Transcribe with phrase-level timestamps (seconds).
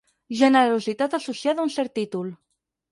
[0.39, 2.35] Generositat associada a un cert títol.